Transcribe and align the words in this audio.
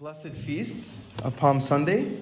Blessed 0.00 0.28
feast 0.28 0.84
of 1.24 1.36
Palm 1.36 1.60
Sunday. 1.60 2.16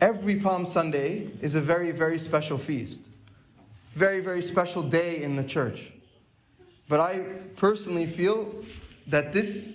Every 0.00 0.36
Palm 0.36 0.64
Sunday 0.64 1.32
is 1.40 1.56
a 1.56 1.60
very, 1.60 1.90
very 1.90 2.20
special 2.20 2.56
feast. 2.56 3.00
Very, 3.96 4.20
very 4.20 4.40
special 4.40 4.80
day 4.80 5.24
in 5.24 5.34
the 5.34 5.42
church. 5.42 5.92
But 6.88 7.00
I 7.00 7.18
personally 7.56 8.06
feel 8.06 8.54
that 9.08 9.32
this, 9.32 9.72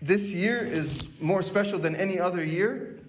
this 0.00 0.22
year 0.22 0.64
is 0.64 1.00
more 1.20 1.42
special 1.42 1.78
than 1.78 1.94
any 1.94 2.18
other 2.18 2.42
year 2.42 3.00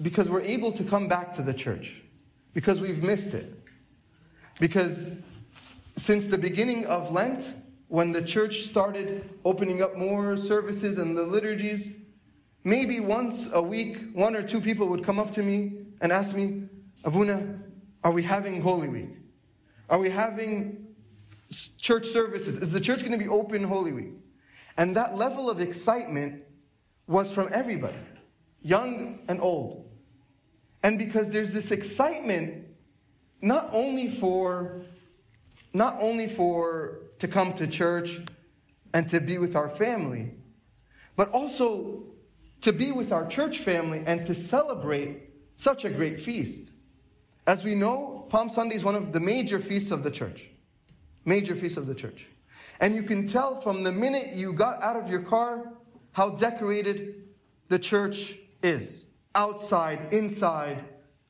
because 0.00 0.30
we're 0.30 0.40
able 0.40 0.72
to 0.72 0.84
come 0.84 1.06
back 1.06 1.34
to 1.34 1.42
the 1.42 1.52
church, 1.52 2.00
because 2.54 2.80
we've 2.80 3.02
missed 3.02 3.34
it. 3.34 3.62
Because 4.58 5.12
since 5.98 6.28
the 6.28 6.38
beginning 6.38 6.86
of 6.86 7.12
Lent, 7.12 7.44
when 7.90 8.12
the 8.12 8.22
church 8.22 8.66
started 8.66 9.28
opening 9.44 9.82
up 9.82 9.96
more 9.96 10.36
services 10.36 10.98
and 10.98 11.16
the 11.16 11.24
liturgies, 11.24 11.88
maybe 12.62 13.00
once 13.00 13.48
a 13.52 13.60
week, 13.60 13.98
one 14.12 14.36
or 14.36 14.44
two 14.44 14.60
people 14.60 14.86
would 14.86 15.02
come 15.02 15.18
up 15.18 15.32
to 15.32 15.42
me 15.42 15.72
and 16.00 16.12
ask 16.12 16.36
me, 16.36 16.68
Abuna, 17.02 17.58
are 18.04 18.12
we 18.12 18.22
having 18.22 18.62
Holy 18.62 18.86
Week? 18.86 19.10
Are 19.88 19.98
we 19.98 20.08
having 20.08 20.86
church 21.78 22.06
services? 22.06 22.58
Is 22.58 22.70
the 22.70 22.80
church 22.80 23.00
going 23.00 23.10
to 23.10 23.18
be 23.18 23.26
open 23.26 23.64
Holy 23.64 23.92
Week? 23.92 24.12
And 24.78 24.96
that 24.96 25.16
level 25.16 25.50
of 25.50 25.60
excitement 25.60 26.44
was 27.08 27.32
from 27.32 27.48
everybody, 27.52 27.98
young 28.62 29.18
and 29.28 29.40
old. 29.40 29.90
And 30.84 30.96
because 30.96 31.28
there's 31.28 31.52
this 31.52 31.72
excitement, 31.72 32.68
not 33.42 33.68
only 33.72 34.08
for 34.08 34.82
not 35.72 35.96
only 35.98 36.28
for 36.28 37.09
to 37.20 37.28
come 37.28 37.52
to 37.54 37.66
church 37.66 38.20
and 38.92 39.08
to 39.08 39.20
be 39.20 39.38
with 39.38 39.54
our 39.54 39.68
family, 39.68 40.32
but 41.16 41.28
also 41.30 42.02
to 42.62 42.72
be 42.72 42.90
with 42.90 43.12
our 43.12 43.26
church 43.26 43.58
family 43.58 44.02
and 44.06 44.26
to 44.26 44.34
celebrate 44.34 45.30
such 45.56 45.84
a 45.84 45.90
great 45.90 46.20
feast. 46.20 46.72
As 47.46 47.62
we 47.62 47.74
know, 47.74 48.26
Palm 48.30 48.50
Sunday 48.50 48.74
is 48.74 48.84
one 48.84 48.96
of 48.96 49.12
the 49.12 49.20
major 49.20 49.60
feasts 49.60 49.90
of 49.90 50.02
the 50.02 50.10
church. 50.10 50.46
Major 51.24 51.54
feasts 51.54 51.76
of 51.76 51.86
the 51.86 51.94
church. 51.94 52.26
And 52.80 52.94
you 52.94 53.02
can 53.02 53.26
tell 53.26 53.60
from 53.60 53.82
the 53.82 53.92
minute 53.92 54.34
you 54.34 54.52
got 54.54 54.82
out 54.82 54.96
of 54.96 55.08
your 55.08 55.20
car 55.20 55.74
how 56.12 56.30
decorated 56.30 57.28
the 57.68 57.78
church 57.78 58.36
is. 58.62 59.06
Outside, 59.34 60.12
inside, 60.12 60.84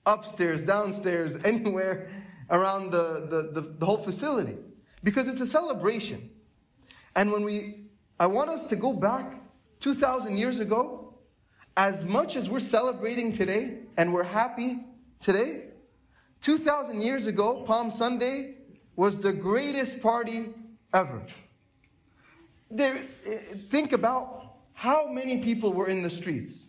upstairs, 0.06 0.62
downstairs, 0.62 1.36
anywhere 1.44 2.08
around 2.50 2.92
the, 2.92 3.26
the, 3.28 3.60
the, 3.60 3.68
the 3.78 3.86
whole 3.86 4.02
facility 4.02 4.56
because 5.02 5.28
it's 5.28 5.40
a 5.40 5.46
celebration. 5.46 6.30
And 7.16 7.32
when 7.32 7.44
we, 7.44 7.86
I 8.18 8.26
want 8.26 8.50
us 8.50 8.66
to 8.68 8.76
go 8.76 8.92
back 8.92 9.40
2,000 9.80 10.36
years 10.36 10.60
ago, 10.60 11.14
as 11.76 12.04
much 12.04 12.36
as 12.36 12.48
we're 12.48 12.60
celebrating 12.60 13.32
today 13.32 13.78
and 13.96 14.12
we're 14.12 14.24
happy 14.24 14.80
today, 15.20 15.64
2,000 16.40 17.00
years 17.00 17.26
ago, 17.26 17.62
Palm 17.62 17.90
Sunday 17.90 18.56
was 18.96 19.18
the 19.18 19.32
greatest 19.32 20.00
party 20.00 20.50
ever. 20.92 21.22
There, 22.70 23.04
eh, 23.26 23.38
think 23.70 23.92
about 23.92 24.56
how 24.74 25.06
many 25.06 25.38
people 25.38 25.72
were 25.72 25.88
in 25.88 26.02
the 26.02 26.10
streets. 26.10 26.66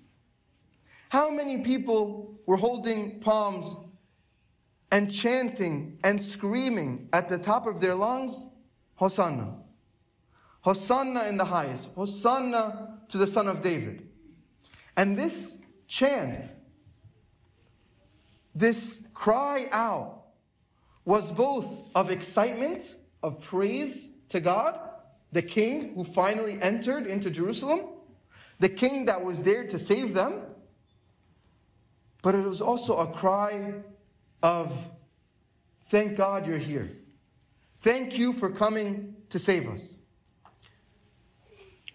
How 1.10 1.30
many 1.30 1.60
people 1.60 2.40
were 2.46 2.58
holding 2.58 3.20
palms 3.20 3.74
and 4.92 5.12
chanting 5.12 5.98
and 6.04 6.22
screaming 6.22 7.08
at 7.14 7.30
the 7.30 7.38
top 7.38 7.66
of 7.66 7.80
their 7.80 7.96
lungs, 7.96 8.48
Hosanna. 8.96 9.56
Hosanna 10.62 11.24
in 11.26 11.38
the 11.38 11.46
highest. 11.46 11.88
Hosanna 11.96 13.00
to 13.10 13.18
the 13.18 13.28
Son 13.28 13.48
of 13.48 13.62
David. 13.62 14.08
And 14.98 15.18
this 15.18 15.56
chant, 15.88 16.46
this 18.54 19.08
cry 19.14 19.68
out, 19.72 20.18
was 21.06 21.32
both 21.32 21.66
of 21.96 22.12
excitement, 22.12 22.96
of 23.24 23.42
praise 23.42 24.08
to 24.30 24.40
God, 24.40 24.80
the 25.32 25.42
king 25.42 25.96
who 25.96 26.04
finally 26.04 26.62
entered 26.62 27.08
into 27.08 27.30
Jerusalem, 27.30 27.82
the 28.60 28.70
king 28.70 29.06
that 29.06 29.24
was 29.24 29.44
there 29.44 29.66
to 29.68 29.80
save 29.80 30.14
them, 30.14 30.42
but 32.22 32.36
it 32.36 32.44
was 32.44 32.62
also 32.62 32.98
a 32.98 33.08
cry 33.08 33.74
of 34.44 34.72
thank 35.90 36.16
God 36.16 36.48
you're 36.48 36.58
here. 36.58 36.92
Thank 37.82 38.18
you 38.18 38.34
for 38.34 38.50
coming 38.50 39.16
to 39.30 39.40
save 39.40 39.70
us. 39.70 39.96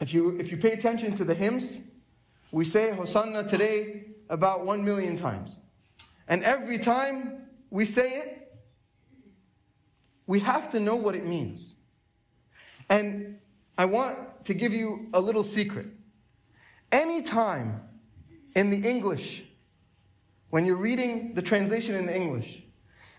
If 0.00 0.12
you, 0.12 0.38
if 0.38 0.50
you 0.50 0.56
pay 0.56 0.72
attention 0.72 1.14
to 1.14 1.24
the 1.24 1.34
hymns, 1.34 1.78
we 2.50 2.64
say 2.64 2.92
Hosanna 2.92 3.48
today 3.48 4.06
about 4.28 4.66
one 4.66 4.84
million 4.84 5.16
times. 5.16 5.60
And 6.28 6.42
every 6.42 6.78
time 6.78 7.46
we 7.70 7.84
say 7.84 8.18
it, 8.18 8.54
we 10.26 10.40
have 10.40 10.70
to 10.72 10.80
know 10.80 10.96
what 10.96 11.14
it 11.14 11.24
means. 11.24 11.74
And 12.88 13.38
I 13.78 13.84
want 13.84 14.44
to 14.46 14.54
give 14.54 14.72
you 14.72 15.08
a 15.14 15.20
little 15.20 15.44
secret. 15.44 15.86
Anytime 16.90 17.80
in 18.54 18.70
the 18.70 18.88
English 18.88 19.44
when 20.50 20.64
you're 20.64 20.76
reading 20.76 21.34
the 21.34 21.42
translation 21.42 21.94
in 21.94 22.08
English, 22.08 22.62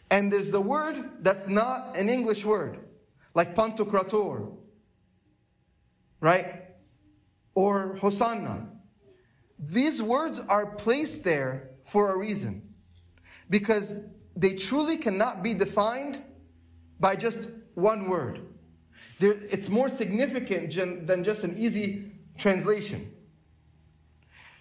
and 0.10 0.32
there's 0.32 0.52
the 0.52 0.62
word 0.62 1.24
that's 1.24 1.48
not 1.48 1.96
an 1.98 2.10
English 2.10 2.46
word, 2.46 2.80
like 3.36 3.56
Pantocrator, 3.56 4.56
right? 6.22 6.64
Or 7.54 7.98
Hosanna. 7.98 8.70
These 9.60 10.02
words 10.02 10.40
are 10.40 10.66
placed 10.66 11.24
there 11.24 11.72
for 11.84 12.14
a 12.14 12.18
reason. 12.18 12.74
Because 13.50 13.96
they 14.36 14.54
truly 14.54 14.98
cannot 14.98 15.42
be 15.42 15.54
defined 15.54 16.22
by 17.00 17.16
just 17.16 17.40
one 17.74 18.10
word. 18.10 18.42
It's 19.20 19.68
more 19.68 19.90
significant 19.90 21.08
than 21.08 21.24
just 21.24 21.44
an 21.44 21.58
easy 21.58 22.12
translation. 22.38 23.12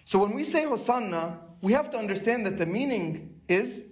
So 0.04 0.18
when 0.18 0.34
we 0.34 0.44
say 0.44 0.64
Hosanna, 0.64 1.40
we 1.60 1.72
have 1.72 1.90
to 1.90 1.98
understand 1.98 2.46
that 2.46 2.58
the 2.58 2.66
meaning 2.66 3.40
is 3.48 3.84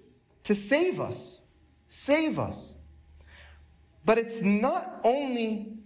to 0.45 0.55
save 0.55 1.01
us. 1.01 1.41
Save 1.89 2.39
us. 2.39 2.75
But 4.05 4.19
it's 4.19 4.43
not 4.43 5.01
only 5.05 5.79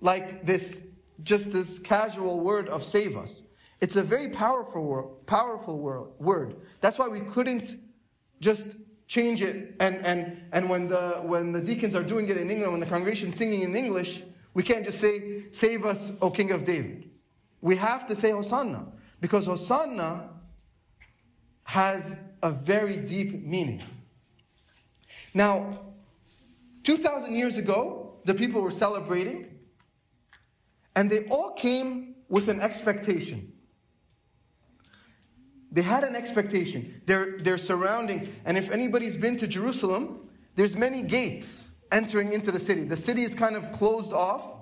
like 0.00 0.46
this, 0.46 0.80
just 1.22 1.52
this 1.52 1.78
casual 1.78 2.40
word 2.40 2.68
of 2.68 2.82
save 2.82 3.16
us. 3.16 3.42
It's 3.80 3.96
a 3.96 4.02
very 4.02 4.30
powerful 4.30 4.84
word, 4.84 5.26
powerful 5.26 5.78
word. 6.18 6.56
That's 6.80 6.98
why 6.98 7.08
we 7.08 7.20
couldn't 7.20 7.78
just 8.40 8.66
change 9.06 9.42
it. 9.42 9.74
And, 9.80 10.04
and, 10.04 10.42
and 10.52 10.68
when, 10.68 10.88
the, 10.88 11.20
when 11.22 11.52
the 11.52 11.60
deacons 11.60 11.94
are 11.94 12.02
doing 12.02 12.28
it 12.28 12.36
in 12.36 12.50
England, 12.50 12.72
when 12.72 12.80
the 12.80 12.86
congregation's 12.86 13.36
singing 13.36 13.62
in 13.62 13.76
English, 13.76 14.22
we 14.54 14.62
can't 14.62 14.84
just 14.84 15.00
say, 15.00 15.44
Save 15.50 15.84
us, 15.84 16.12
O 16.20 16.30
King 16.30 16.50
of 16.52 16.64
David. 16.64 17.10
We 17.60 17.76
have 17.76 18.06
to 18.08 18.16
say 18.16 18.30
Hosanna. 18.30 18.86
Because 19.20 19.46
Hosanna 19.46 20.30
has 21.68 22.16
a 22.42 22.50
very 22.50 22.96
deep 22.96 23.44
meaning. 23.44 23.82
Now, 25.34 25.70
2,000 26.84 27.34
years 27.34 27.58
ago, 27.58 28.14
the 28.24 28.32
people 28.32 28.62
were 28.62 28.70
celebrating, 28.70 29.50
and 30.96 31.10
they 31.10 31.26
all 31.26 31.52
came 31.52 32.14
with 32.30 32.48
an 32.48 32.62
expectation. 32.62 33.52
They 35.70 35.82
had 35.82 36.04
an 36.04 36.16
expectation. 36.16 37.02
They're, 37.04 37.36
they're 37.36 37.58
surrounding, 37.58 38.34
and 38.46 38.56
if 38.56 38.70
anybody's 38.70 39.18
been 39.18 39.36
to 39.36 39.46
Jerusalem, 39.46 40.26
there's 40.56 40.74
many 40.74 41.02
gates 41.02 41.66
entering 41.92 42.32
into 42.32 42.50
the 42.50 42.60
city. 42.60 42.84
The 42.84 42.96
city 42.96 43.24
is 43.24 43.34
kind 43.34 43.56
of 43.56 43.72
closed 43.72 44.14
off 44.14 44.52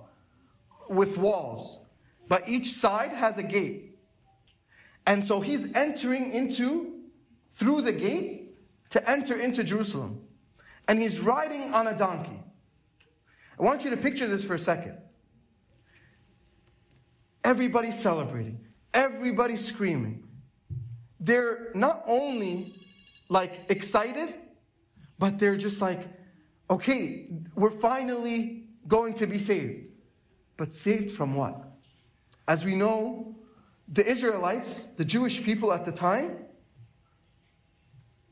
with 0.89 1.17
walls, 1.17 1.79
but 2.27 2.49
each 2.49 2.73
side 2.73 3.13
has 3.13 3.39
a 3.39 3.45
gate. 3.45 3.97
And 5.07 5.25
so 5.25 5.41
he's 5.41 5.73
entering 5.77 6.33
into 6.33 6.95
through 7.57 7.83
the 7.83 7.93
gate 7.93 8.55
to 8.91 9.11
enter 9.11 9.39
into 9.39 9.65
Jerusalem. 9.65 10.21
And 10.89 11.01
he's 11.01 11.19
riding 11.21 11.75
on 11.75 11.89
a 11.89 11.97
donkey. 11.97 12.41
I 13.59 13.63
want 13.63 13.85
you 13.85 13.91
to 13.91 13.97
picture 13.97 14.29
this 14.29 14.45
for 14.45 14.55
a 14.55 14.59
second. 14.59 14.99
Everybody's 17.43 17.99
celebrating, 17.99 18.61
everybody's 18.93 19.65
screaming. 19.65 20.25
They're 21.19 21.71
not 21.75 22.05
only 22.07 22.75
like 23.29 23.63
excited, 23.69 24.35
but 25.19 25.39
they're 25.39 25.57
just 25.57 25.81
like, 25.81 26.07
okay, 26.69 27.29
we're 27.55 27.71
finally 27.71 28.65
going 28.87 29.15
to 29.15 29.27
be 29.27 29.39
saved. 29.39 29.87
But 30.57 30.75
saved 30.75 31.13
from 31.13 31.35
what? 31.35 31.73
As 32.47 32.65
we 32.65 32.75
know, 32.75 33.37
the 33.89 34.07
Israelites, 34.07 34.85
the 34.97 35.05
Jewish 35.05 35.43
people 35.43 35.73
at 35.73 35.85
the 35.85 35.93
time, 35.93 36.46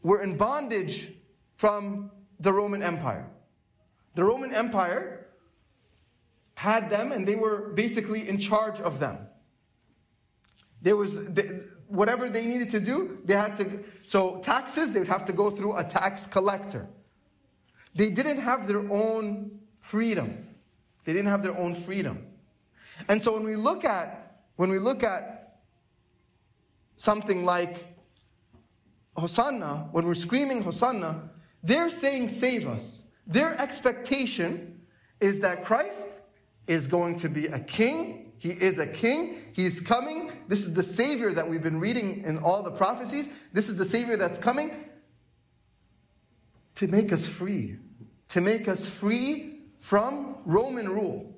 were 0.04 0.22
in 0.22 0.36
bondage 0.36 1.10
from 1.56 2.12
the 2.38 2.52
Roman 2.52 2.82
Empire. 2.82 3.26
The 4.14 4.22
Roman 4.22 4.54
Empire 4.54 5.26
had 6.54 6.88
them 6.88 7.10
and 7.10 7.26
they 7.26 7.34
were 7.34 7.70
basically 7.70 8.28
in 8.28 8.38
charge 8.38 8.78
of 8.78 9.00
them. 9.00 9.18
There 10.82 10.96
was 10.96 11.18
whatever 11.88 12.28
they 12.28 12.44
needed 12.44 12.70
to 12.70 12.80
do, 12.80 13.18
they 13.24 13.34
had 13.34 13.56
to. 13.56 13.82
So 14.06 14.40
taxes, 14.40 14.92
they 14.92 15.00
would 15.00 15.08
have 15.08 15.24
to 15.24 15.32
go 15.32 15.50
through 15.50 15.76
a 15.76 15.84
tax 15.84 16.26
collector. 16.26 16.86
They 17.94 18.10
didn't 18.10 18.40
have 18.40 18.68
their 18.68 18.86
own 18.90 19.58
freedom. 19.80 20.48
They 21.04 21.12
didn't 21.12 21.28
have 21.28 21.42
their 21.42 21.56
own 21.56 21.74
freedom. 21.74 22.26
And 23.08 23.22
so 23.22 23.32
when 23.32 23.44
we 23.44 23.56
look 23.56 23.84
at 23.84 24.20
when 24.56 24.70
we 24.70 24.78
look 24.78 25.02
at 25.02 25.60
something 26.96 27.44
like 27.44 27.93
Hosanna, 29.16 29.88
when 29.92 30.06
we're 30.06 30.14
screaming 30.14 30.62
Hosanna, 30.62 31.30
they're 31.62 31.90
saying 31.90 32.28
save 32.28 32.66
us. 32.66 33.00
Their 33.26 33.58
expectation 33.60 34.80
is 35.20 35.40
that 35.40 35.64
Christ 35.64 36.06
is 36.66 36.86
going 36.86 37.16
to 37.16 37.28
be 37.28 37.46
a 37.46 37.58
king. 37.58 38.32
He 38.38 38.50
is 38.50 38.78
a 38.78 38.86
king. 38.86 39.38
He's 39.52 39.80
coming. 39.80 40.32
This 40.48 40.60
is 40.60 40.74
the 40.74 40.82
Savior 40.82 41.32
that 41.32 41.48
we've 41.48 41.62
been 41.62 41.80
reading 41.80 42.24
in 42.24 42.38
all 42.38 42.62
the 42.62 42.70
prophecies. 42.70 43.28
This 43.52 43.68
is 43.68 43.78
the 43.78 43.84
Savior 43.84 44.16
that's 44.16 44.38
coming 44.38 44.72
to 46.74 46.88
make 46.88 47.12
us 47.12 47.26
free, 47.26 47.76
to 48.28 48.40
make 48.40 48.68
us 48.68 48.86
free 48.86 49.60
from 49.78 50.36
Roman 50.44 50.88
rule. 50.88 51.33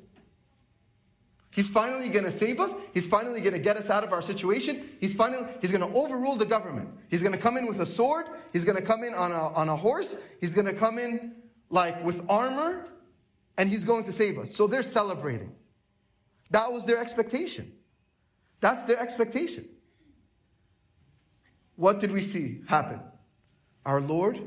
He's 1.50 1.69
finally 1.69 2.08
going 2.08 2.25
to 2.25 2.32
save 2.32 2.60
us. 2.60 2.75
He's 2.93 3.06
finally 3.06 3.40
going 3.40 3.54
to 3.54 3.58
get 3.58 3.76
us 3.76 3.88
out 3.88 4.04
of 4.04 4.12
our 4.12 4.20
situation. 4.20 4.90
He's 5.00 5.14
finally 5.14 5.46
he's 5.62 5.72
going 5.72 5.90
to 5.90 5.98
overrule 5.98 6.37
the 6.37 6.44
government. 6.44 6.90
He's 7.08 7.22
going 7.22 7.32
to 7.32 7.38
come 7.38 7.56
in 7.56 7.66
with 7.66 7.81
a 7.81 7.87
sword. 7.87 8.26
He's 8.52 8.64
going 8.64 8.76
to 8.76 8.82
come 8.82 9.02
in 9.02 9.14
on 9.14 9.32
a, 9.32 9.48
on 9.54 9.69
a 9.69 9.76
horse. 9.76 10.16
He's 10.40 10.52
going 10.52 10.66
to 10.66 10.75
come 10.75 10.98
in 10.98 11.37
like 11.70 12.04
with 12.04 12.25
armor 12.28 12.87
and 13.56 13.69
he's 13.69 13.84
going 13.84 14.04
to 14.04 14.12
save 14.12 14.38
us. 14.38 14.54
So 14.54 14.66
they're 14.66 14.82
celebrating. 14.82 15.52
That 16.50 16.72
was 16.72 16.84
their 16.84 16.98
expectation. 16.98 17.72
That's 18.60 18.84
their 18.84 18.99
expectation. 18.99 19.66
What 21.76 22.00
did 22.00 22.12
we 22.12 22.22
see 22.22 22.62
happen? 22.66 23.00
Our 23.84 24.00
Lord 24.00 24.40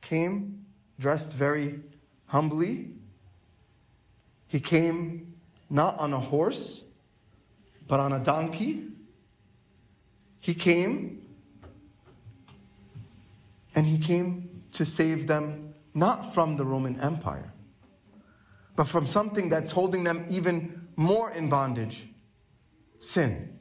came 0.00 0.66
dressed 0.98 1.32
very 1.32 1.80
humbly. 2.26 2.90
He 4.46 4.60
came 4.60 5.34
not 5.70 5.98
on 5.98 6.12
a 6.12 6.20
horse, 6.20 6.82
but 7.86 8.00
on 8.00 8.12
a 8.12 8.18
donkey. 8.18 8.84
He 10.40 10.54
came 10.54 11.26
and 13.74 13.86
he 13.86 13.98
came 13.98 14.62
to 14.72 14.84
save 14.84 15.26
them 15.26 15.74
not 15.94 16.34
from 16.34 16.56
the 16.56 16.64
Roman 16.64 17.00
Empire, 17.00 17.52
but 18.76 18.88
from 18.88 19.06
something 19.06 19.48
that's 19.48 19.70
holding 19.70 20.04
them 20.04 20.26
even 20.28 20.88
more 20.96 21.30
in 21.30 21.48
bondage 21.48 22.08
sin. 22.98 23.58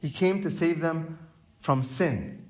He 0.00 0.10
came 0.10 0.42
to 0.42 0.50
save 0.50 0.80
them 0.80 1.18
from 1.60 1.82
sin. 1.82 2.48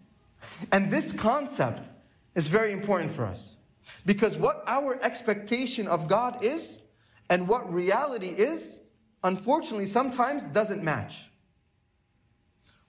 And 0.73 0.91
this 0.91 1.13
concept 1.13 1.89
is 2.35 2.49
very 2.49 2.73
important 2.73 3.13
for 3.13 3.25
us 3.25 3.57
because 4.05 4.37
what 4.37 4.63
our 4.67 5.03
expectation 5.03 5.87
of 5.87 6.09
God 6.09 6.43
is 6.45 6.79
and 7.29 7.49
what 7.49 7.73
reality 7.73 8.29
is, 8.29 8.79
unfortunately, 9.25 9.87
sometimes 9.87 10.45
doesn't 10.45 10.83
match. 10.83 11.25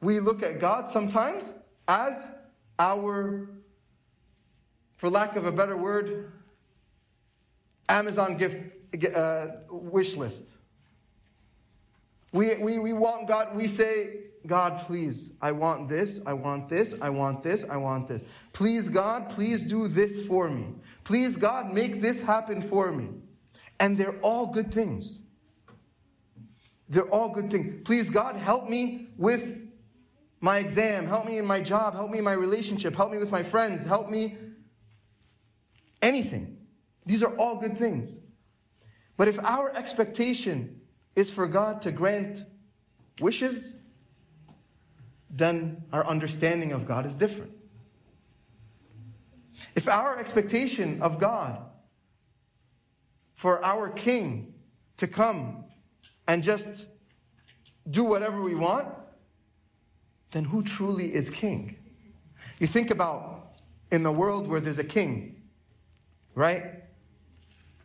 We 0.02 0.20
look 0.20 0.44
at 0.44 0.60
God 0.60 0.88
sometimes 0.88 1.54
as 1.88 2.28
our, 2.78 3.50
for 4.98 5.10
lack 5.10 5.36
of 5.36 5.46
a 5.46 5.52
better 5.52 5.76
word, 5.76 6.32
Amazon 7.90 8.38
gift 8.38 8.58
uh, 9.16 9.48
wish 9.70 10.16
list. 10.16 10.52
We, 12.32 12.56
we, 12.56 12.78
we 12.80 12.94
want 12.94 13.28
God, 13.28 13.56
we 13.56 13.68
say, 13.68 14.20
God, 14.46 14.86
please, 14.86 15.32
I 15.42 15.52
want 15.52 15.90
this, 15.90 16.20
I 16.26 16.34
want 16.34 16.70
this, 16.70 16.94
I 17.02 17.10
want 17.10 17.42
this, 17.42 17.66
I 17.70 17.78
want 17.78 18.08
this. 18.08 18.24
Please, 18.54 18.88
God, 18.90 19.30
please 19.30 19.64
do 19.64 19.88
this 19.88 20.26
for 20.28 20.50
me. 20.50 20.68
Please, 21.04 21.36
God, 21.36 21.74
make 21.74 22.02
this 22.02 22.22
happen 22.22 22.62
for 22.62 22.92
me. 22.92 23.10
And 23.80 23.98
they're 23.98 24.18
all 24.22 24.48
good 24.48 24.74
things. 24.74 25.22
They're 26.90 27.10
all 27.10 27.30
good 27.30 27.52
things. 27.52 27.82
Please, 27.86 28.10
God, 28.10 28.36
help 28.36 28.70
me 28.70 29.08
with 29.18 29.68
my 30.40 30.60
exam, 30.60 31.08
help 31.08 31.26
me 31.26 31.38
in 31.38 31.46
my 31.46 31.60
job, 31.60 31.96
help 31.96 32.12
me 32.12 32.20
in 32.20 32.24
my 32.24 32.34
relationship, 32.34 32.96
help 32.96 33.12
me 33.12 33.18
with 33.18 33.32
my 33.32 33.44
friends, 33.44 33.84
help 33.84 34.10
me 34.10 34.38
anything. 36.02 36.58
These 37.06 37.24
are 37.24 37.36
all 37.38 37.56
good 37.56 37.78
things. 37.78 38.20
But 39.18 39.28
if 39.28 39.40
our 39.40 39.76
expectation 39.76 40.82
is 41.16 41.32
for 41.32 41.48
God 41.48 41.82
to 41.82 41.92
grant 41.92 42.44
wishes, 43.20 43.76
then 45.30 45.84
our 45.92 46.06
understanding 46.06 46.72
of 46.72 46.88
God 46.88 47.06
is 47.06 47.16
different. 47.16 47.52
If 49.76 49.88
our 49.88 50.20
expectation 50.20 51.02
of 51.02 51.20
God 51.20 51.62
for 53.38 53.64
our 53.64 53.90
king 53.90 54.54
to 54.98 55.08
come 55.08 55.64
and 56.28 56.44
just 56.44 56.86
do 57.90 58.04
whatever 58.04 58.42
we 58.42 58.56
want, 58.56 58.90
then 60.32 60.44
who 60.44 60.64
truly 60.64 61.14
is 61.14 61.30
king? 61.30 61.78
You 62.60 62.68
think 62.68 62.90
about 62.92 63.54
in 63.92 64.04
the 64.04 64.12
world 64.12 64.48
where 64.48 64.60
there's 64.60 64.80
a 64.80 64.84
king, 64.84 65.44
right? 66.34 66.84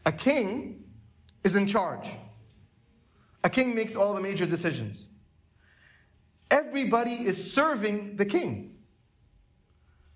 A 0.07 0.11
king 0.11 0.85
is 1.45 1.55
in 1.55 1.67
charge. 1.67 2.09
A 3.45 3.51
king 3.51 3.75
makes 3.75 3.95
all 3.95 4.15
the 4.15 4.21
major 4.21 4.47
decisions. 4.47 5.07
Everybody 6.51 7.27
is 7.27 7.53
serving 7.53 8.17
the 8.17 8.25
king. 8.25 8.79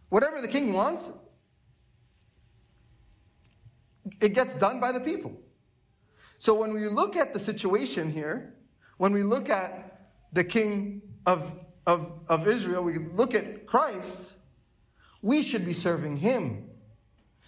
Whatever 0.09 0.41
the 0.41 0.49
king 0.49 0.73
wants, 0.73 1.11
it 4.21 4.35
gets 4.35 4.55
done 4.55 4.81
by 4.81 4.93
the 4.93 5.01
people. 5.01 5.33
So 6.39 6.55
when 6.55 6.73
we 6.73 6.89
look 6.89 7.17
at 7.17 7.33
the 7.33 7.39
situation 7.39 8.11
here, 8.11 8.55
when 8.99 9.13
we 9.13 9.23
look 9.23 9.49
at 9.49 10.09
the 10.33 10.45
king 10.45 11.03
of, 11.25 11.53
of, 11.87 12.13
of 12.29 12.47
Israel, 12.47 12.83
we 12.83 12.99
look 12.99 13.35
at 13.35 13.67
Christ, 13.67 14.21
we 15.23 15.43
should 15.43 15.65
be 15.65 15.75
serving 15.75 16.19
him. 16.19 16.69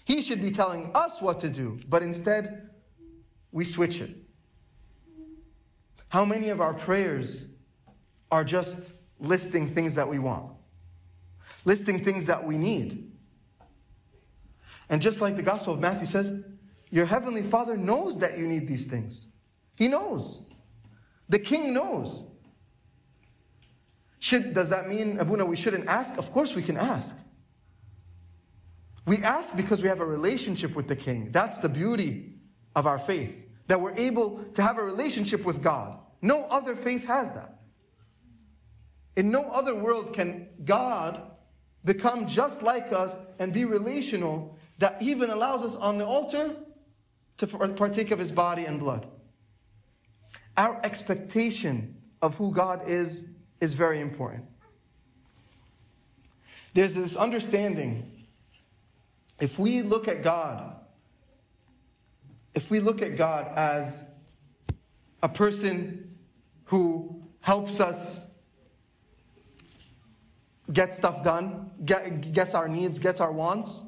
He 0.04 0.22
should 0.22 0.40
be 0.40 0.50
telling 0.50 0.90
us 0.94 1.20
what 1.20 1.40
to 1.40 1.48
do, 1.48 1.78
but 1.88 2.02
instead, 2.02 2.70
we 3.52 3.64
switch 3.64 4.00
it. 4.00 4.16
How 6.08 6.24
many 6.24 6.48
of 6.48 6.60
our 6.60 6.72
prayers 6.72 7.44
are 8.30 8.44
just 8.44 8.92
listing 9.20 9.68
things 9.74 9.94
that 9.96 10.08
we 10.08 10.18
want, 10.18 10.52
listing 11.64 12.02
things 12.02 12.26
that 12.26 12.42
we 12.44 12.56
need? 12.56 13.12
And 14.88 15.02
just 15.02 15.20
like 15.20 15.36
the 15.36 15.42
Gospel 15.42 15.74
of 15.74 15.80
Matthew 15.80 16.06
says, 16.06 16.32
your 16.90 17.06
heavenly 17.06 17.42
Father 17.42 17.76
knows 17.76 18.18
that 18.18 18.38
you 18.38 18.46
need 18.46 18.66
these 18.66 18.86
things. 18.86 19.26
He 19.76 19.88
knows. 19.88 20.42
The 21.28 21.38
king 21.38 21.72
knows. 21.72 22.24
Should, 24.18 24.54
does 24.54 24.70
that 24.70 24.88
mean, 24.88 25.18
Abuna, 25.18 25.44
we 25.44 25.56
shouldn't 25.56 25.86
ask? 25.86 26.16
Of 26.18 26.32
course 26.32 26.54
we 26.54 26.62
can 26.62 26.76
ask. 26.76 27.14
We 29.06 29.18
ask 29.18 29.56
because 29.56 29.80
we 29.80 29.88
have 29.88 30.00
a 30.00 30.06
relationship 30.06 30.74
with 30.74 30.88
the 30.88 30.96
king. 30.96 31.30
That's 31.32 31.58
the 31.58 31.68
beauty 31.68 32.34
of 32.74 32.86
our 32.86 32.98
faith, 32.98 33.34
that 33.66 33.80
we're 33.80 33.96
able 33.96 34.44
to 34.54 34.62
have 34.62 34.78
a 34.78 34.82
relationship 34.82 35.44
with 35.44 35.62
God. 35.62 35.98
No 36.20 36.44
other 36.44 36.74
faith 36.74 37.04
has 37.06 37.32
that. 37.32 37.60
In 39.16 39.30
no 39.30 39.42
other 39.44 39.74
world 39.74 40.14
can 40.14 40.48
God 40.64 41.22
become 41.84 42.26
just 42.26 42.62
like 42.62 42.92
us 42.92 43.18
and 43.38 43.52
be 43.52 43.64
relational 43.64 44.58
that 44.78 45.00
even 45.00 45.30
allows 45.30 45.62
us 45.62 45.74
on 45.76 45.98
the 45.98 46.06
altar 46.06 46.54
to 47.38 47.46
partake 47.46 48.10
of 48.10 48.18
his 48.18 48.32
body 48.32 48.64
and 48.64 48.78
blood. 48.78 49.06
Our 50.56 50.80
expectation 50.84 51.96
of 52.20 52.34
who 52.34 52.52
God 52.52 52.88
is 52.88 53.24
is 53.60 53.74
very 53.74 54.00
important. 54.00 54.44
There's 56.74 56.94
this 56.94 57.16
understanding 57.16 58.26
if 59.40 59.58
we 59.58 59.82
look 59.82 60.08
at 60.08 60.22
God, 60.22 60.74
if 62.54 62.70
we 62.70 62.80
look 62.80 63.02
at 63.02 63.16
God 63.16 63.52
as 63.56 64.02
a 65.22 65.28
person 65.28 66.18
who 66.64 67.22
helps 67.40 67.78
us 67.78 68.20
get 70.72 70.92
stuff 70.92 71.22
done, 71.22 71.70
get, 71.84 72.32
gets 72.32 72.54
our 72.54 72.68
needs, 72.68 72.98
gets 72.98 73.20
our 73.20 73.32
wants, 73.32 73.82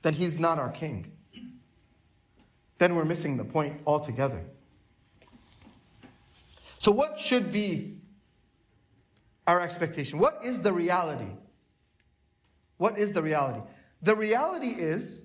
then 0.00 0.14
he's 0.14 0.38
not 0.38 0.58
our 0.58 0.70
king 0.70 1.12
then 2.80 2.94
we're 2.94 3.04
missing 3.04 3.36
the 3.36 3.44
point 3.44 3.78
altogether. 3.86 4.42
So, 6.78 6.90
what 6.90 7.20
should 7.20 7.52
be 7.52 7.98
our 9.46 9.60
expectation? 9.60 10.18
What 10.18 10.40
is 10.42 10.62
the 10.62 10.72
reality? 10.72 11.30
What 12.78 12.98
is 12.98 13.12
the 13.12 13.22
reality? 13.22 13.60
The 14.00 14.16
reality 14.16 14.68
is 14.68 15.20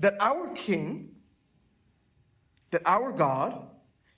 that 0.00 0.16
our 0.18 0.48
King, 0.54 1.10
that 2.72 2.82
our 2.84 3.12
God, 3.12 3.68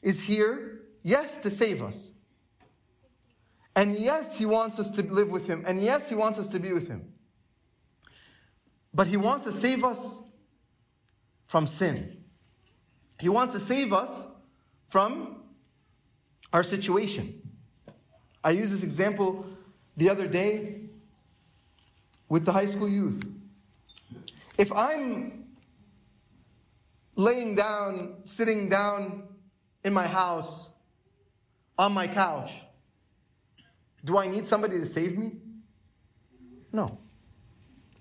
is 0.01 0.19
here, 0.23 0.81
yes, 1.03 1.37
to 1.39 1.51
save 1.51 1.83
us. 1.83 2.11
And 3.77 3.95
yes, 3.97 4.35
He 4.39 4.47
wants 4.47 4.79
us 4.79 4.91
to 4.93 5.03
live 5.03 5.29
with 5.29 5.47
Him. 5.47 5.63
And 5.67 5.83
yes, 5.83 6.09
He 6.09 6.15
wants 6.15 6.39
us 6.39 6.49
to 6.49 6.59
be 6.59 6.73
with 6.73 6.89
Him. 6.89 7.13
But 8.95 9.09
He 9.09 9.19
wants 9.19 9.45
to 9.45 9.53
save 9.53 9.85
us 9.85 9.99
from 11.49 11.67
sin. 11.67 12.22
He 13.23 13.29
wants 13.29 13.55
to 13.55 13.61
save 13.61 13.93
us 13.93 14.11
from 14.89 15.37
our 16.53 16.65
situation. 16.65 17.41
I 18.43 18.51
used 18.51 18.73
this 18.73 18.83
example 18.83 19.47
the 19.97 20.11
other 20.11 20.27
day 20.27 20.81
with 22.29 22.45
the 22.45 22.51
high 22.51 22.67
school 22.67 22.89
youth. 22.89 23.23
If 24.59 24.73
I'm 24.73 25.45
laying 27.15 27.55
down, 27.55 28.15
sitting 28.25 28.69
down 28.69 29.23
in 29.85 29.93
my 29.93 30.09
house, 30.09 30.67
on 31.79 31.93
my 31.93 32.09
couch, 32.09 32.51
do 34.05 34.19
I 34.19 34.27
need 34.27 34.49
somebody 34.49 34.81
to 34.81 34.87
save 34.87 35.17
me? 35.17 35.31
No. 36.73 36.99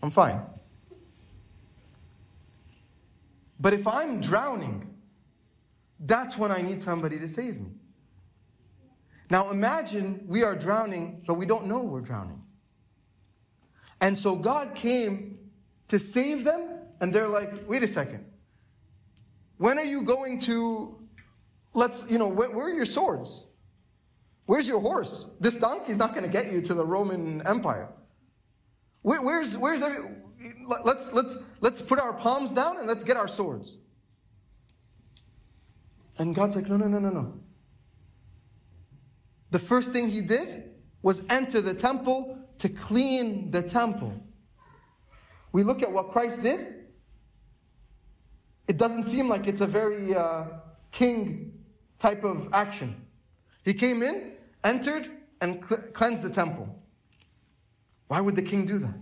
I'm 0.01 0.09
fine. 0.09 0.41
But 3.59 3.73
if 3.75 3.85
I'm 3.85 4.19
drowning, 4.19 4.90
that's 6.01 6.37
when 6.37 6.51
I 6.51 6.61
need 6.61 6.81
somebody 6.81 7.19
to 7.19 7.27
save 7.27 7.59
me. 7.59 7.69
Now 9.29 9.49
imagine 9.49 10.25
we 10.27 10.43
are 10.43 10.55
drowning, 10.55 11.23
but 11.25 11.35
we 11.35 11.45
don't 11.45 11.67
know 11.67 11.83
we're 11.83 12.01
drowning. 12.01 12.41
And 14.01 14.17
so 14.17 14.35
God 14.35 14.75
came 14.75 15.37
to 15.87 15.99
save 15.99 16.43
them, 16.43 16.69
and 16.99 17.13
they're 17.13 17.27
like, 17.27 17.69
wait 17.69 17.83
a 17.83 17.87
second. 17.87 18.25
When 19.57 19.77
are 19.77 19.85
you 19.85 20.01
going 20.01 20.39
to, 20.39 20.97
let's, 21.73 22.03
you 22.09 22.17
know, 22.17 22.27
where, 22.27 22.49
where 22.49 22.65
are 22.65 22.73
your 22.73 22.85
swords? 22.85 23.45
Where's 24.47 24.67
your 24.67 24.81
horse? 24.81 25.27
This 25.39 25.55
donkey's 25.55 25.97
not 25.97 26.13
going 26.13 26.25
to 26.25 26.31
get 26.31 26.51
you 26.51 26.61
to 26.61 26.73
the 26.73 26.85
Roman 26.85 27.45
Empire. 27.45 27.89
Where, 29.03 29.21
where's, 29.21 29.55
where's 29.55 29.83
every, 29.83 29.99
let's, 30.83 31.13
let's, 31.13 31.37
let's 31.61 31.81
put 31.81 31.99
our 31.99 32.13
palms 32.13 32.53
down 32.53 32.79
and 32.79 32.87
let's 32.87 33.03
get 33.03 33.17
our 33.17 33.27
swords. 33.27 33.77
And 36.17 36.35
God's 36.35 36.55
like, 36.55 36.67
no, 36.69 36.77
no, 36.77 36.87
no, 36.87 36.99
no, 36.99 37.09
no. 37.09 37.33
The 39.51 39.59
first 39.59 39.91
thing 39.91 40.09
he 40.09 40.21
did 40.21 40.71
was 41.01 41.21
enter 41.29 41.61
the 41.61 41.73
temple 41.73 42.37
to 42.59 42.69
clean 42.69 43.51
the 43.51 43.61
temple. 43.61 44.13
We 45.51 45.63
look 45.63 45.81
at 45.83 45.91
what 45.91 46.11
Christ 46.11 46.43
did. 46.43 46.85
It 48.67 48.77
doesn't 48.77 49.05
seem 49.05 49.27
like 49.27 49.47
it's 49.47 49.61
a 49.61 49.67
very 49.67 50.15
uh, 50.15 50.45
king 50.91 51.51
type 51.99 52.23
of 52.23 52.47
action. 52.53 52.95
He 53.63 53.73
came 53.73 54.01
in, 54.01 54.33
entered, 54.63 55.09
and 55.41 55.63
cl- 55.67 55.81
cleansed 55.93 56.23
the 56.23 56.29
temple. 56.29 56.73
Why 58.07 58.21
would 58.21 58.35
the 58.35 58.41
king 58.41 58.65
do 58.65 58.77
that? 58.79 58.95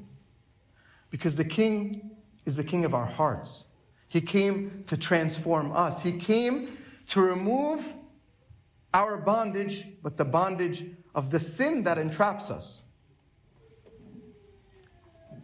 Because 1.09 1.35
the 1.35 1.45
king 1.45 2.11
is 2.45 2.55
the 2.55 2.63
king 2.63 2.85
of 2.85 2.93
our 2.93 3.05
hearts. 3.05 3.65
He 4.07 4.21
came 4.21 4.83
to 4.87 4.97
transform 4.97 5.71
us. 5.71 6.01
He 6.01 6.13
came 6.13 6.77
to 7.09 7.21
remove 7.21 7.83
our 8.93 9.17
bondage, 9.17 9.85
but 10.01 10.17
the 10.17 10.25
bondage 10.25 10.85
of 11.13 11.29
the 11.29 11.39
sin 11.39 11.83
that 11.83 11.97
entraps 11.97 12.49
us. 12.49 12.81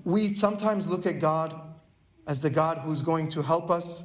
We 0.04 0.34
sometimes 0.34 0.88
look 0.88 1.06
at 1.06 1.20
God 1.20 1.60
as 2.28 2.40
the 2.40 2.50
God 2.50 2.80
who's 2.80 3.02
going 3.02 3.30
to 3.30 3.42
help 3.42 3.70
us 3.70 4.04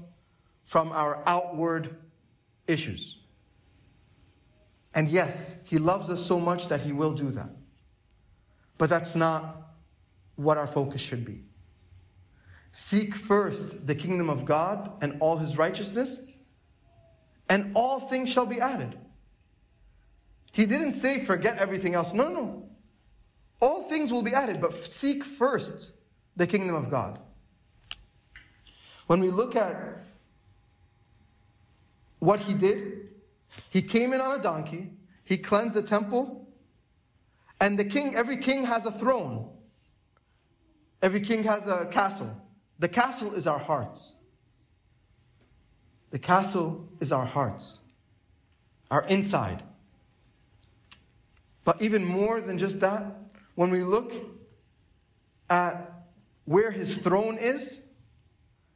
from 0.65 0.93
our 0.93 1.23
outward 1.27 1.97
issues. 2.67 3.19
And 4.95 5.09
yes, 5.09 5.55
He 5.65 5.79
loves 5.79 6.09
us 6.11 6.25
so 6.25 6.41
much 6.41 6.69
that 6.69 6.81
He 6.81 6.93
will 6.93 7.13
do 7.13 7.31
that. 7.33 7.51
But 8.79 8.89
that's 8.89 9.15
not 9.15 9.75
what 10.37 10.57
our 10.57 10.67
focus 10.67 11.01
should 11.01 11.25
be. 11.25 11.43
Seek 12.73 13.15
first 13.15 13.87
the 13.87 13.95
kingdom 13.95 14.31
of 14.31 14.45
God 14.47 14.93
and 15.03 15.17
all 15.21 15.37
His 15.37 15.59
righteousness, 15.59 16.19
and 17.51 17.73
all 17.75 18.01
things 18.01 18.31
shall 18.31 18.47
be 18.47 18.61
added. 18.61 18.97
He 20.53 20.65
didn't 20.67 20.95
say 20.95 21.25
forget 21.25 21.59
everything 21.59 21.95
else. 21.95 22.15
No, 22.15 22.29
no. 22.29 22.69
All 23.61 23.83
things 23.83 24.11
will 24.13 24.23
be 24.23 24.33
added, 24.33 24.61
but 24.61 24.87
seek 24.87 25.25
first 25.25 25.93
the 26.37 26.47
kingdom 26.47 26.77
of 26.77 26.89
God. 26.89 27.19
When 29.09 29.21
we 29.21 29.31
look 29.31 29.57
at 29.57 30.01
what 32.21 32.41
he 32.41 32.55
did, 32.55 33.09
he 33.69 33.83
came 33.83 34.13
in 34.13 34.21
on 34.21 34.39
a 34.39 34.43
donkey, 34.43 34.93
he 35.25 35.37
cleansed 35.37 35.75
the 35.75 35.83
temple, 35.83 36.49
and 37.61 37.77
the 37.77 37.85
king, 37.85 38.15
every 38.15 38.37
king 38.37 38.63
has 38.65 38.87
a 38.87 38.93
throne. 38.93 39.51
Every 41.03 41.21
king 41.21 41.43
has 41.45 41.67
a 41.67 41.87
castle. 41.87 42.35
The 42.79 42.89
castle 42.89 43.35
is 43.35 43.47
our 43.47 43.59
hearts. 43.59 44.13
The 46.11 46.19
castle 46.19 46.89
is 47.01 47.13
our 47.13 47.25
hearts, 47.25 47.79
our 48.91 49.05
inside. 49.07 49.63
But 51.65 51.81
even 51.81 52.05
more 52.05 52.41
than 52.41 52.59
just 52.59 52.81
that, 52.81 53.05
when 53.55 53.71
we 53.71 53.83
look 53.83 54.13
at 55.49 56.05
where 56.45 56.71
his 56.71 56.97
throne 56.97 57.39
is, 57.39 57.81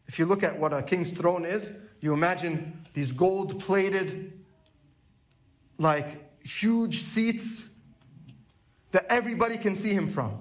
if 0.07 0.19
you 0.19 0.27
look 0.27 0.43
at 0.43 0.59
what 0.59 0.73
a 0.73 0.83
king's 0.83 1.13
throne 1.13 1.45
is, 1.45 1.73
you 2.01 2.13
imagine 2.13 2.87
these 2.93 3.13
gold 3.13 3.59
plated, 3.61 4.33
like 5.79 6.41
huge 6.47 7.01
seats 7.01 7.65
that 8.93 9.07
everybody 9.09 9.57
can 9.57 9.75
see 9.75 9.93
him 9.93 10.09
from. 10.09 10.39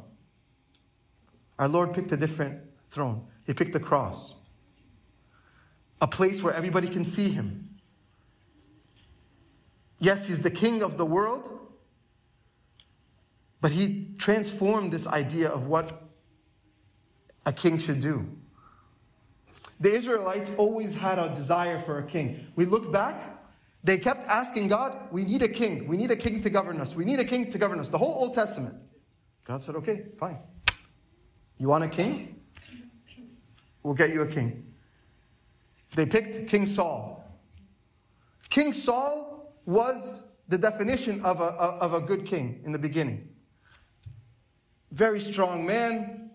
Our 1.58 1.68
Lord 1.68 1.94
picked 1.94 2.12
a 2.12 2.18
different 2.18 2.60
throne, 2.92 3.26
He 3.46 3.54
picked 3.54 3.74
the 3.74 3.80
cross, 3.80 4.36
a 6.04 6.08
place 6.08 6.44
where 6.44 6.54
everybody 6.54 6.90
can 6.90 7.06
see 7.06 7.30
Him. 7.30 7.70
Yes, 10.00 10.28
He's 10.28 10.42
the 10.42 10.52
King 10.52 10.84
of 10.84 10.98
the 10.98 11.06
world, 11.06 11.50
but 13.62 13.72
he 13.72 14.10
transformed 14.18 14.92
this 14.92 15.08
idea 15.08 15.48
of 15.48 15.68
what 15.68 16.04
a 17.46 17.54
king 17.54 17.80
should 17.80 18.02
do. 18.02 18.28
The 19.80 19.94
Israelites 19.94 20.52
always 20.58 20.94
had 20.94 21.18
a 21.18 21.34
desire 21.34 21.82
for 21.84 22.00
a 22.00 22.04
king. 22.04 22.48
We 22.58 22.66
look 22.66 22.92
back, 22.92 23.42
they 23.82 23.98
kept 23.98 24.28
asking 24.28 24.68
God, 24.68 25.08
We 25.10 25.24
need 25.24 25.44
a 25.44 25.48
king. 25.48 25.88
We 25.88 25.96
need 25.96 26.12
a 26.12 26.18
king 26.18 26.42
to 26.42 26.50
govern 26.50 26.82
us. 26.82 26.94
We 26.94 27.06
need 27.06 27.22
a 27.22 27.26
king 27.26 27.50
to 27.52 27.58
govern 27.58 27.80
us. 27.80 27.88
The 27.88 27.98
whole 27.98 28.14
Old 28.14 28.34
Testament. 28.34 28.76
God 29.46 29.62
said, 29.62 29.76
Okay, 29.76 30.08
fine. 30.20 30.40
You 31.58 31.70
want 31.70 31.86
a 31.86 31.88
king? 31.88 32.42
We'll 33.82 33.94
get 33.94 34.10
you 34.10 34.24
a 34.24 34.28
king. 34.28 34.73
They 35.96 36.06
picked 36.06 36.50
King 36.50 36.68
Saul. 36.68 37.24
King 38.50 38.74
Saul 38.74 39.54
was 39.66 40.24
the 40.48 40.58
definition 40.58 41.24
of 41.24 41.40
a, 41.40 41.46
of 41.46 41.94
a 41.94 42.02
good 42.02 42.26
king 42.26 42.62
in 42.66 42.72
the 42.72 42.80
beginning 42.80 43.34
very 44.94 45.20
strong 45.20 45.66
man, 45.66 46.30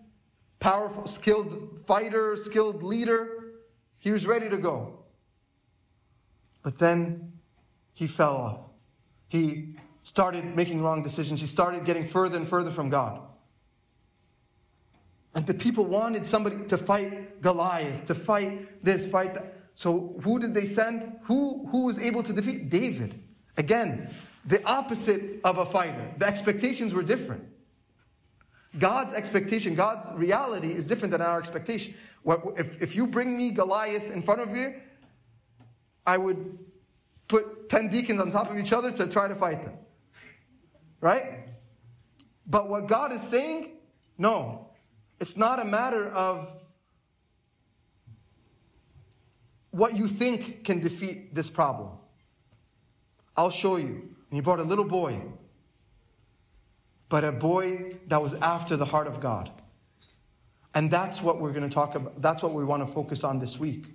powerful, 0.59 1.07
skilled 1.07 1.79
fighter, 1.87 2.35
skilled 2.35 2.83
leader. 2.83 3.53
He 3.99 4.11
was 4.11 4.27
ready 4.27 4.49
to 4.49 4.57
go. 4.57 4.99
But 6.61 6.77
then 6.77 7.31
he 7.93 8.05
fell 8.05 8.35
off. 8.35 8.59
He 9.29 9.75
started 10.03 10.55
making 10.55 10.83
wrong 10.83 11.01
decisions. 11.01 11.39
He 11.39 11.47
started 11.47 11.85
getting 11.85 12.05
further 12.05 12.37
and 12.37 12.47
further 12.47 12.71
from 12.71 12.89
God. 12.89 13.21
And 15.35 15.45
the 15.45 15.53
people 15.53 15.85
wanted 15.85 16.25
somebody 16.25 16.65
to 16.67 16.77
fight 16.77 17.41
Goliath, 17.41 18.05
to 18.05 18.15
fight 18.15 18.83
this, 18.83 19.05
fight 19.05 19.33
that. 19.35 19.55
So 19.75 20.19
who 20.23 20.39
did 20.39 20.53
they 20.53 20.65
send? 20.65 21.19
Who, 21.23 21.67
who 21.71 21.85
was 21.85 21.99
able 21.99 22.23
to 22.23 22.33
defeat? 22.33 22.69
David. 22.69 23.21
Again, 23.57 24.13
the 24.45 24.63
opposite 24.65 25.39
of 25.43 25.57
a 25.57 25.65
fighter. 25.65 26.13
The 26.17 26.25
expectations 26.25 26.93
were 26.93 27.03
different. 27.03 27.45
God's 28.77 29.13
expectation, 29.13 29.73
God's 29.75 30.05
reality 30.13 30.71
is 30.71 30.85
different 30.85 31.11
than 31.11 31.21
our 31.21 31.39
expectation. 31.39 31.95
If, 32.25 32.81
if 32.81 32.95
you 32.95 33.07
bring 33.07 33.35
me 33.35 33.51
Goliath 33.51 34.11
in 34.11 34.21
front 34.21 34.41
of 34.41 34.55
you, 34.55 34.75
I 36.05 36.17
would 36.17 36.57
put 37.27 37.69
10 37.69 37.89
deacons 37.89 38.19
on 38.19 38.31
top 38.31 38.51
of 38.51 38.57
each 38.57 38.73
other 38.73 38.91
to 38.91 39.07
try 39.07 39.27
to 39.27 39.35
fight 39.35 39.65
them. 39.65 39.75
Right? 41.01 41.47
But 42.45 42.69
what 42.69 42.87
God 42.87 43.11
is 43.11 43.21
saying, 43.21 43.71
no. 44.17 44.68
It's 45.19 45.37
not 45.37 45.59
a 45.59 45.65
matter 45.65 46.07
of 46.09 46.63
what 49.71 49.95
you 49.95 50.07
think 50.07 50.63
can 50.63 50.79
defeat 50.79 51.35
this 51.35 51.49
problem. 51.49 51.91
I'll 53.35 53.51
show 53.51 53.75
you. 53.75 53.85
And 53.85 54.37
he 54.37 54.41
brought 54.41 54.59
a 54.59 54.63
little 54.63 54.85
boy 54.85 55.21
but 57.09 57.23
a 57.23 57.31
boy 57.31 57.95
that 58.07 58.21
was 58.21 58.35
after 58.35 58.77
the 58.77 58.85
heart 58.85 59.07
of 59.07 59.19
God. 59.19 59.51
And 60.75 60.91
that's 60.91 61.21
what 61.21 61.41
we're 61.41 61.51
going 61.51 61.67
to 61.67 61.73
talk 61.73 61.95
about. 61.95 62.21
That's 62.21 62.43
what 62.43 62.53
we 62.53 62.63
want 62.63 62.87
to 62.87 62.93
focus 62.93 63.23
on 63.23 63.39
this 63.39 63.57
week. 63.57 63.87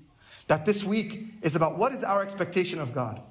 That 0.49 0.67
this 0.67 0.83
week 0.83 1.27
is 1.41 1.55
about 1.55 1.79
what 1.79 1.95
is 1.95 2.03
our 2.03 2.23
expectation 2.23 2.81
of 2.81 2.93
God? 2.93 3.23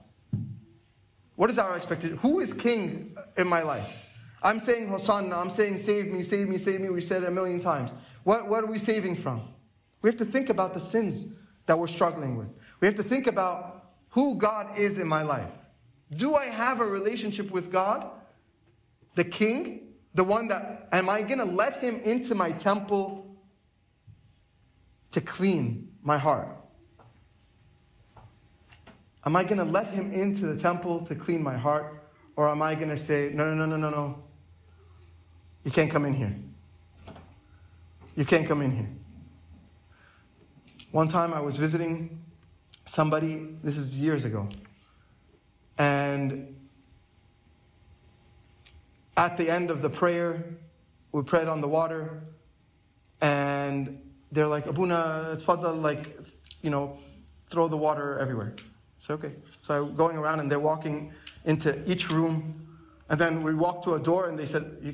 What 1.35 1.50
is 1.50 1.57
our 1.57 1.75
expectation? 1.75 2.17
Who 2.17 2.39
is 2.39 2.53
king 2.53 3.15
in 3.38 3.47
my 3.47 3.62
life? 3.62 3.93
I'm 4.43 4.59
saying 4.59 4.89
Hosanna, 4.89 5.35
I'm 5.35 5.50
saying 5.50 5.77
save 5.77 6.12
me, 6.12 6.21
save 6.21 6.50
me, 6.50 6.57
save 6.57 6.81
me. 6.81 6.89
We 6.89 7.01
said 7.01 7.23
it 7.23 7.29
a 7.29 7.31
million 7.31 7.59
times. 7.59 7.91
What, 8.23 8.47
what 8.47 8.63
are 8.63 8.67
we 8.67 8.77
saving 8.77 9.15
from? 9.15 9.41
We 10.01 10.09
have 10.09 10.17
to 10.17 10.25
think 10.25 10.50
about 10.50 10.73
the 10.73 10.81
sins 10.81 11.27
that 11.65 11.79
we're 11.79 11.88
struggling 11.88 12.35
with. 12.35 12.50
We 12.81 12.88
have 12.88 12.95
to 12.95 13.03
think 13.03 13.27
about 13.27 13.93
who 14.09 14.35
God 14.35 14.77
is 14.77 14.97
in 14.97 15.07
my 15.07 15.23
life. 15.23 15.51
Do 16.17 16.35
I 16.35 16.45
have 16.45 16.81
a 16.81 16.85
relationship 16.85 17.51
with 17.51 17.71
God, 17.71 18.09
the 19.15 19.23
King, 19.23 19.93
the 20.13 20.23
one 20.23 20.50
that, 20.50 20.89
am 20.91 21.09
I 21.09 21.21
going 21.21 21.39
to 21.39 21.45
let 21.45 21.77
him 21.77 22.01
into 22.01 22.35
my 22.35 22.51
temple 22.51 23.38
to 25.12 25.21
clean 25.21 25.89
my 26.03 26.17
heart? 26.17 26.50
Am 29.25 29.38
I 29.38 29.43
going 29.43 29.57
to 29.57 29.63
let 29.63 29.88
him 29.88 30.12
into 30.12 30.47
the 30.47 30.62
temple 30.62 31.05
to 31.05 31.15
clean 31.15 31.41
my 31.41 31.55
heart? 31.55 32.03
Or 32.35 32.50
am 32.50 32.62
I 32.62 32.75
going 32.75 32.89
to 32.89 32.97
say, 32.97 33.31
no, 33.33 33.53
no, 33.53 33.65
no, 33.65 33.77
no, 33.77 33.77
no, 33.77 33.89
no. 33.89 34.23
You 35.63 35.72
can't 35.72 35.89
come 35.89 36.05
in 36.05 36.13
here. 36.13 36.36
You 38.15 38.25
can't 38.25 38.48
come 38.48 38.62
in 38.62 38.72
here. 38.72 38.89
One 40.91 41.08
time 41.08 41.34
I 41.34 41.39
was 41.41 41.58
visiting 41.58 42.22
somebody, 42.86 43.48
this 43.63 43.77
is 43.77 44.00
years 44.00 44.25
ago, 44.25 44.48
and 45.77 46.55
at 49.17 49.38
the 49.38 49.50
end 49.50 49.72
of 49.72 49.82
the 49.82 49.89
prayer, 49.89 50.43
we 51.12 51.24
prayed 51.24 51.48
on 51.48 51.62
the 51.62 51.67
water, 51.67 52.22
and 53.22 54.00
they're 54.32 54.48
like, 54.48 54.65
Abuna, 54.67 55.38
tfaddal, 55.39 55.82
like, 55.82 56.20
you 56.62 56.70
know, 56.70 56.98
throw 57.50 57.67
the 57.67 57.77
water 57.77 58.20
everywhere. 58.20 58.55
So, 59.00 59.13
okay. 59.15 59.34
So 59.62 59.86
I'm 59.86 59.96
going 59.96 60.17
around, 60.17 60.39
and 60.39 60.51
they're 60.51 60.60
walking 60.60 61.13
into 61.46 61.89
each 61.89 62.12
room, 62.12 62.62
and 63.10 63.19
then 63.19 63.43
we 63.43 63.53
walked 63.53 63.83
to 63.86 63.93
a 63.95 64.00
door, 64.00 64.27
and 64.27 64.38
they 64.38 64.45
said, 64.45 64.77
You, 64.81 64.93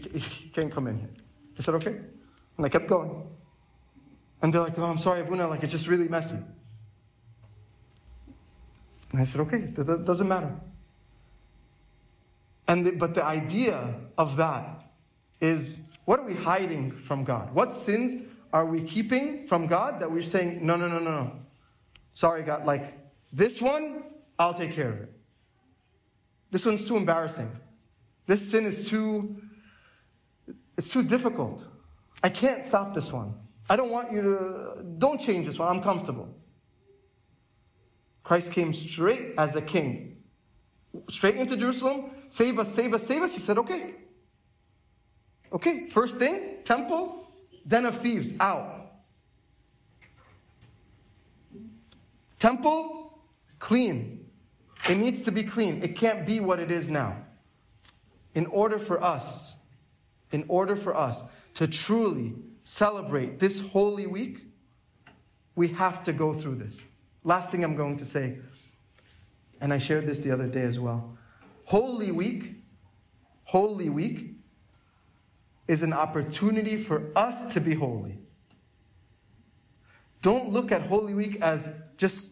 can't 0.53 0.71
come 0.71 0.87
in 0.87 0.99
here. 0.99 1.09
I 1.57 1.61
said, 1.61 1.75
Okay. 1.75 1.95
And 2.57 2.65
I 2.65 2.69
kept 2.69 2.87
going. 2.87 3.27
And 4.41 4.53
they're 4.53 4.61
like, 4.61 4.77
Oh, 4.77 4.83
I'm 4.83 4.97
sorry, 4.97 5.21
Abuna, 5.21 5.47
like, 5.47 5.63
it's 5.63 5.71
just 5.71 5.87
really 5.87 6.07
messy. 6.07 6.37
And 9.11 9.21
I 9.21 9.23
said, 9.23 9.41
Okay, 9.41 9.59
that 9.75 10.05
doesn't 10.05 10.27
matter. 10.27 10.53
And 12.67 12.85
the, 12.85 12.91
but 12.91 13.15
the 13.15 13.23
idea 13.25 13.95
of 14.17 14.37
that 14.37 14.91
is 15.41 15.77
what 16.05 16.19
are 16.19 16.25
we 16.25 16.35
hiding 16.35 16.91
from 16.91 17.23
God? 17.23 17.53
What 17.53 17.73
sins 17.73 18.25
are 18.51 18.65
we 18.65 18.81
keeping 18.81 19.47
from 19.47 19.67
God 19.67 19.99
that 19.99 20.11
we're 20.11 20.23
saying, 20.23 20.65
no, 20.65 20.75
no, 20.75 20.87
no, 20.87 20.99
no, 20.99 21.11
no. 21.11 21.31
Sorry, 22.13 22.41
God, 22.41 22.65
like 22.65 22.97
this 23.31 23.61
one, 23.61 24.03
I'll 24.37 24.53
take 24.53 24.73
care 24.73 24.89
of 24.89 25.01
it. 25.01 25.13
This 26.51 26.65
one's 26.65 26.87
too 26.87 26.97
embarrassing. 26.97 27.51
This 28.29 28.51
sin 28.51 28.67
is 28.67 28.87
too, 28.87 29.41
it's 30.77 30.89
too 30.89 31.01
difficult. 31.01 31.67
I 32.21 32.29
can't 32.29 32.63
stop 32.63 32.93
this 32.93 33.11
one. 33.11 33.33
I 33.67 33.75
don't 33.75 33.89
want 33.89 34.11
you 34.11 34.21
to, 34.21 34.83
don't 34.99 35.19
change 35.19 35.47
this 35.47 35.57
one. 35.57 35.67
I'm 35.67 35.81
comfortable. 35.81 36.29
Christ 38.23 38.51
came 38.51 38.71
straight 38.71 39.33
as 39.39 39.55
a 39.55 39.63
king 39.63 40.17
straight 41.09 41.37
into 41.37 41.55
Jerusalem, 41.57 42.11
save 42.29 42.59
us, 42.59 42.71
save 42.71 42.93
us, 42.93 43.05
save 43.05 43.23
us. 43.23 43.33
He 43.33 43.39
said, 43.39 43.57
okay. 43.57 43.95
Okay, 45.51 45.87
first 45.87 46.17
thing, 46.17 46.57
temple, 46.63 47.31
den 47.67 47.85
of 47.85 47.97
thieves, 47.97 48.33
out. 48.39 48.91
Temple, 52.39 53.19
clean. 53.57 54.25
It 54.87 54.97
needs 54.97 55.23
to 55.23 55.31
be 55.31 55.43
clean. 55.43 55.81
It 55.81 55.95
can't 55.95 56.27
be 56.27 56.39
what 56.39 56.59
it 56.59 56.71
is 56.71 56.89
now. 56.89 57.25
In 58.39 58.45
order 58.45 58.79
for 58.79 59.03
us, 59.03 59.55
in 60.31 60.45
order 60.47 60.77
for 60.77 60.95
us 60.95 61.25
to 61.55 61.67
truly 61.67 62.35
celebrate 62.63 63.37
this 63.37 63.59
holy 63.59 64.07
week, 64.07 64.45
we 65.57 65.67
have 65.67 66.05
to 66.05 66.13
go 66.13 66.33
through 66.33 66.55
this. 66.55 66.81
Last 67.25 67.51
thing 67.51 67.65
I'm 67.65 67.75
going 67.75 67.97
to 67.97 68.05
say 68.05 68.37
and 69.59 69.73
I 69.73 69.77
shared 69.77 70.07
this 70.07 70.19
the 70.19 70.31
other 70.31 70.47
day 70.47 70.61
as 70.61 70.79
well. 70.79 71.17
Holy 71.65 72.11
Week, 72.11 72.55
Holy 73.43 73.89
Week 73.89 74.35
is 75.67 75.83
an 75.83 75.91
opportunity 75.91 76.81
for 76.81 77.11
us 77.17 77.53
to 77.55 77.59
be 77.59 77.75
holy. 77.75 78.19
Don't 80.21 80.47
look 80.47 80.71
at 80.71 80.83
Holy 80.83 81.13
Week 81.13 81.41
as 81.41 81.67
just 81.97 82.31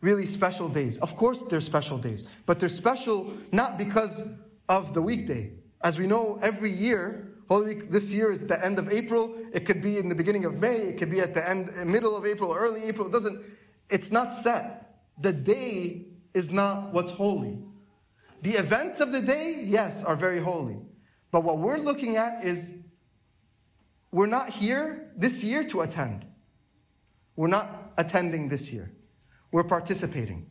really 0.00 0.24
special 0.24 0.70
days. 0.70 0.96
Of 0.96 1.14
course, 1.14 1.42
they're 1.42 1.60
special 1.60 1.98
days, 1.98 2.24
but 2.46 2.58
they're 2.58 2.70
special 2.70 3.34
not 3.52 3.76
because 3.76 4.22
of 4.68 4.94
the 4.94 5.02
weekday. 5.02 5.52
As 5.82 5.98
we 5.98 6.06
know, 6.06 6.38
every 6.42 6.70
year, 6.70 7.32
Holy 7.48 7.74
Week 7.74 7.90
this 7.90 8.12
year 8.12 8.30
is 8.30 8.46
the 8.46 8.64
end 8.64 8.78
of 8.78 8.90
April. 8.90 9.36
It 9.52 9.66
could 9.66 9.82
be 9.82 9.98
in 9.98 10.08
the 10.08 10.14
beginning 10.14 10.44
of 10.44 10.54
May. 10.54 10.76
It 10.76 10.98
could 10.98 11.10
be 11.10 11.20
at 11.20 11.34
the 11.34 11.46
end, 11.48 11.74
middle 11.86 12.16
of 12.16 12.24
April, 12.24 12.54
early 12.54 12.84
April. 12.84 13.08
It 13.08 13.12
doesn't. 13.12 13.42
It's 13.90 14.10
not 14.10 14.32
set. 14.32 15.00
The 15.20 15.32
day 15.32 16.06
is 16.32 16.50
not 16.50 16.92
what's 16.92 17.12
holy. 17.12 17.58
The 18.42 18.52
events 18.52 19.00
of 19.00 19.12
the 19.12 19.20
day, 19.20 19.60
yes, 19.62 20.02
are 20.02 20.16
very 20.16 20.40
holy. 20.40 20.78
But 21.30 21.44
what 21.44 21.58
we're 21.58 21.78
looking 21.78 22.16
at 22.16 22.44
is 22.44 22.74
we're 24.10 24.26
not 24.26 24.50
here 24.50 25.10
this 25.16 25.42
year 25.42 25.64
to 25.64 25.82
attend. 25.82 26.24
We're 27.36 27.48
not 27.48 27.92
attending 27.98 28.48
this 28.48 28.72
year. 28.72 28.92
We're 29.50 29.64
participating. 29.64 30.46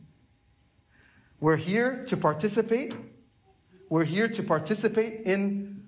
We're 1.40 1.56
here 1.56 2.04
to 2.06 2.16
participate. 2.16 2.94
We're 3.92 4.04
here 4.04 4.26
to 4.26 4.42
participate 4.42 5.26
in 5.26 5.82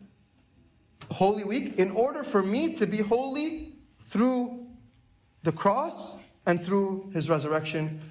Holy 1.11 1.43
Week 1.43 1.79
in 1.79 1.91
order 1.93 2.23
for 2.23 2.43
me 2.43 2.75
to 2.75 2.87
be 2.87 2.99
holy 2.99 3.77
through 4.11 4.67
the 5.43 5.53
cross 5.53 6.15
and 6.45 6.63
through 6.63 7.11
his 7.15 7.31
resurrection 7.31 8.03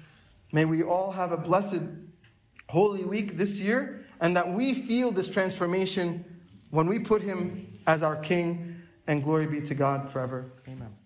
May 0.50 0.64
we 0.64 0.82
all 0.82 1.12
have 1.12 1.30
a 1.30 1.36
blessed 1.36 1.82
Holy 2.68 3.04
Week 3.04 3.36
this 3.36 3.60
year 3.60 4.04
and 4.20 4.36
that 4.36 4.52
we 4.52 4.74
feel 4.74 5.12
this 5.12 5.28
transformation 5.28 6.24
when 6.70 6.88
we 6.88 6.98
put 6.98 7.22
Him 7.22 7.78
as 7.86 8.02
our 8.02 8.16
King. 8.16 8.82
And 9.06 9.22
glory 9.22 9.46
be 9.46 9.60
to 9.60 9.74
God 9.76 10.10
forever. 10.10 10.50
Amen. 10.66 11.03